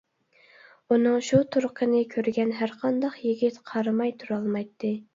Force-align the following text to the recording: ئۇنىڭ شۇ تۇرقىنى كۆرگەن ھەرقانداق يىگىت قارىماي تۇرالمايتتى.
ئۇنىڭ 0.95 1.17
شۇ 1.27 1.41
تۇرقىنى 1.57 2.01
كۆرگەن 2.15 2.57
ھەرقانداق 2.63 3.23
يىگىت 3.29 3.63
قارىماي 3.71 4.19
تۇرالمايتتى. 4.21 4.97